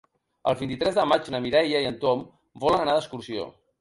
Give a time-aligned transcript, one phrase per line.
[0.51, 2.25] El vint-i-tres de maig na Mireia i en Tom
[2.65, 3.51] volen anar d'excursió.